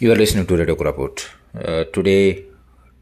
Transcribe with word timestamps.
You 0.00 0.12
are 0.12 0.14
listening 0.14 0.46
to 0.46 0.56
Radio 0.56 0.76
Koraput. 0.76 1.26
Uh, 1.52 1.82
today, 1.92 2.44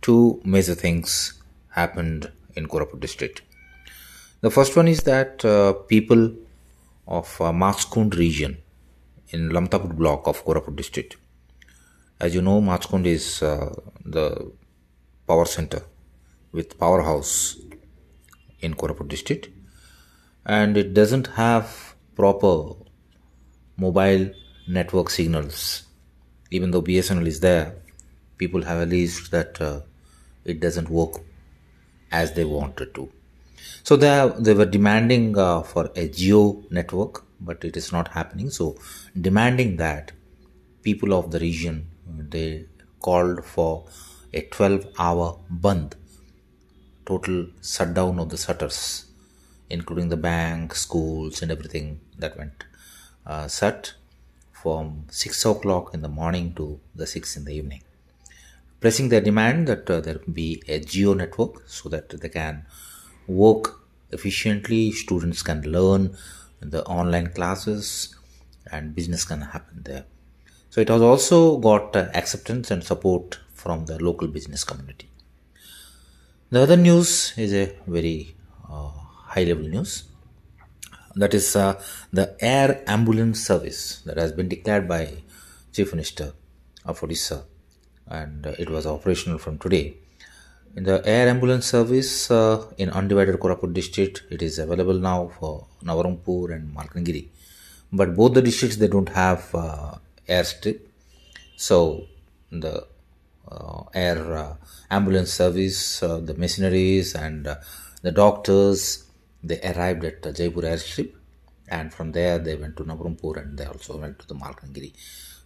two 0.00 0.40
major 0.44 0.76
things 0.76 1.42
happened 1.70 2.30
in 2.54 2.68
Koraput 2.68 3.00
district. 3.00 3.42
The 4.42 4.50
first 4.52 4.76
one 4.76 4.86
is 4.86 5.00
that 5.00 5.44
uh, 5.44 5.72
people 5.72 6.32
of 7.08 7.40
uh, 7.40 7.50
Machkund 7.50 8.14
region 8.14 8.58
in 9.30 9.50
Lamtaput 9.50 9.96
block 9.96 10.28
of 10.28 10.44
Koraput 10.44 10.76
district. 10.76 11.16
As 12.20 12.32
you 12.32 12.40
know, 12.40 12.60
Machkund 12.60 13.06
is 13.06 13.42
uh, 13.42 13.74
the 14.04 14.52
power 15.26 15.46
center 15.46 15.82
with 16.52 16.78
powerhouse 16.78 17.56
in 18.60 18.74
Koraput 18.74 19.08
district 19.08 19.48
and 20.46 20.76
it 20.76 20.94
doesn't 20.94 21.26
have 21.26 21.96
proper 22.14 22.76
mobile 23.76 24.30
network 24.68 25.10
signals 25.10 25.82
even 26.56 26.70
though 26.72 26.84
bsnl 26.88 27.26
is 27.32 27.40
there 27.48 27.66
people 28.42 28.62
have 28.68 28.80
alleged 28.86 29.30
that 29.36 29.60
uh, 29.60 29.80
it 30.44 30.60
doesn't 30.60 30.90
work 30.90 31.14
as 32.10 32.32
they 32.32 32.44
wanted 32.44 32.94
to. 32.94 33.10
So 33.82 33.96
they, 33.96 34.08
are, 34.08 34.28
they 34.28 34.54
were 34.54 34.66
demanding 34.66 35.36
uh, 35.36 35.62
for 35.62 35.86
a 36.02 36.08
Jio 36.08 36.70
network 36.70 37.24
but 37.40 37.64
it 37.64 37.76
is 37.76 37.92
not 37.92 38.08
happening. 38.08 38.50
So 38.50 38.76
demanding 39.20 39.76
that 39.76 40.12
people 40.82 41.12
of 41.12 41.30
the 41.30 41.40
region 41.40 41.88
they 42.06 42.66
called 43.00 43.44
for 43.44 43.84
a 44.32 44.42
12 44.42 44.86
hour 44.98 45.38
bandh 45.64 45.92
total 47.06 47.46
shutdown 47.62 48.18
of 48.18 48.28
the 48.30 48.36
shutters 48.36 49.06
including 49.70 50.08
the 50.08 50.16
bank 50.16 50.74
schools 50.74 51.40
and 51.42 51.50
everything 51.50 52.00
that 52.18 52.36
went 52.36 52.64
uh, 53.26 53.46
shut 53.48 53.94
from 54.64 55.04
6 55.10 55.44
o'clock 55.52 55.92
in 55.94 56.00
the 56.06 56.12
morning 56.20 56.46
to 56.58 56.80
the 56.94 57.06
6 57.06 57.36
in 57.38 57.44
the 57.44 57.54
evening. 57.58 57.82
Pressing 58.80 59.08
their 59.10 59.20
demand 59.20 59.68
that 59.68 59.90
uh, 59.90 60.00
there 60.00 60.20
be 60.40 60.62
a 60.68 60.80
Jio 60.80 61.14
network 61.22 61.62
so 61.66 61.88
that 61.94 62.08
they 62.22 62.30
can 62.40 62.66
work 63.26 63.80
efficiently 64.16 64.82
students 64.92 65.42
can 65.42 65.60
learn 65.76 66.16
the 66.60 66.82
online 66.98 67.28
classes 67.38 68.14
and 68.72 68.94
business 68.94 69.24
can 69.24 69.42
happen 69.54 69.82
there. 69.90 70.04
So 70.70 70.80
it 70.80 70.88
has 70.88 71.02
also 71.02 71.58
got 71.58 71.94
uh, 71.94 72.08
acceptance 72.14 72.70
and 72.70 72.82
support 72.82 73.38
from 73.52 73.84
the 73.90 74.02
local 74.02 74.28
business 74.28 74.64
community. 74.64 75.08
The 76.50 76.62
other 76.62 76.76
news 76.76 77.34
is 77.36 77.52
a 77.52 77.66
very 77.86 78.34
uh, 78.70 78.92
high 79.34 79.44
level 79.44 79.68
news 79.76 80.04
that 81.16 81.34
is 81.34 81.56
uh, 81.56 81.80
the 82.12 82.36
air 82.40 82.82
ambulance 82.86 83.40
service 83.46 84.00
that 84.06 84.16
has 84.16 84.32
been 84.32 84.48
declared 84.48 84.86
by 84.88 85.02
chief 85.72 85.92
minister 85.92 86.32
of 86.84 87.00
odisha. 87.00 87.44
And 88.06 88.46
uh, 88.46 88.52
it 88.58 88.68
was 88.68 88.86
operational 88.86 89.38
from 89.38 89.58
today. 89.58 89.96
In 90.76 90.84
the 90.84 91.00
air 91.06 91.28
ambulance 91.28 91.66
service 91.66 92.30
uh, 92.30 92.66
in 92.78 92.90
undivided 92.90 93.36
koraput 93.36 93.72
district 93.72 94.24
it 94.30 94.42
is 94.42 94.58
available 94.58 94.98
now 95.10 95.30
for 95.38 95.66
navarampur 95.84 96.52
and 96.54 96.74
malkangiri. 96.76 97.28
But 97.92 98.16
both 98.16 98.34
the 98.34 98.42
districts 98.42 98.76
they 98.76 98.88
don't 98.88 99.08
have 99.10 99.54
uh, 99.54 99.94
airstrip 100.28 100.80
so 101.56 102.06
the 102.50 102.86
uh, 103.50 103.82
air 103.94 104.36
uh, 104.36 104.54
ambulance 104.90 105.32
service 105.32 106.02
uh, 106.02 106.18
the 106.18 106.34
machineries 106.34 107.14
and 107.14 107.46
uh, 107.46 107.56
the 108.02 108.10
doctors 108.10 109.04
they 109.48 109.60
arrived 109.70 110.04
at 110.10 110.22
Jeypore 110.38 110.66
airstrip 110.72 111.10
and 111.68 111.92
from 111.96 112.12
there 112.12 112.38
they 112.38 112.56
went 112.62 112.76
to 112.78 112.84
Navarampur 112.84 113.36
and 113.40 113.58
they 113.58 113.66
also 113.66 113.96
went 114.04 114.18
to 114.20 114.26
the 114.30 114.34
Malkangiri 114.42 114.92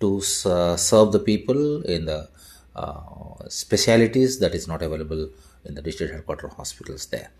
to 0.00 0.08
uh, 0.50 0.76
serve 0.76 1.12
the 1.16 1.22
people 1.30 1.82
in 1.82 2.06
the 2.06 2.20
uh, 2.74 3.48
specialities 3.48 4.38
that 4.42 4.54
is 4.54 4.66
not 4.72 4.82
available 4.88 5.28
in 5.64 5.74
the 5.74 5.82
district 5.82 6.12
headquarter 6.14 6.48
hospitals 6.48 7.06
there. 7.06 7.30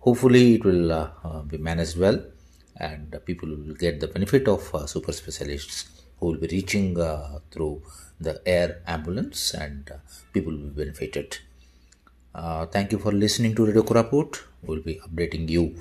Hopefully 0.00 0.54
it 0.56 0.64
will 0.64 0.92
uh, 0.92 1.10
uh, 1.24 1.42
be 1.42 1.58
managed 1.58 1.98
well 1.98 2.22
and 2.76 3.18
people 3.24 3.48
will 3.48 3.74
get 3.74 4.00
the 4.00 4.08
benefit 4.08 4.46
of 4.48 4.74
uh, 4.74 4.86
super 4.86 5.12
specialists 5.12 5.88
who 6.18 6.26
will 6.26 6.38
be 6.38 6.48
reaching 6.48 6.98
uh, 7.00 7.38
through 7.50 7.82
the 8.20 8.40
air 8.46 8.82
ambulance 8.86 9.54
and 9.54 9.90
people 10.32 10.52
will 10.52 10.68
be 10.70 10.84
benefited. 10.84 11.38
Uh, 12.34 12.66
thank 12.66 12.92
you 12.92 12.98
for 12.98 13.12
listening 13.12 13.54
to 13.54 13.66
Radio 13.66 13.82
Koraput. 13.82 14.38
We'll 14.62 14.82
be 14.82 15.00
updating 15.06 15.48
you 15.48 15.74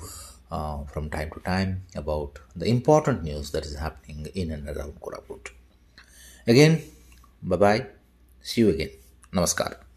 uh, 0.51 0.83
from 0.85 1.09
time 1.09 1.29
to 1.31 1.39
time 1.41 1.83
about 1.95 2.39
the 2.55 2.65
important 2.65 3.23
news 3.23 3.51
that 3.51 3.65
is 3.65 3.75
happening 3.75 4.27
in 4.33 4.51
and 4.51 4.67
around 4.67 4.99
Koraput. 4.99 5.49
Again, 6.47 6.81
bye 7.43 7.57
bye. 7.57 7.85
See 8.41 8.61
you 8.61 8.69
again. 8.69 8.89
Namaskar. 9.31 9.88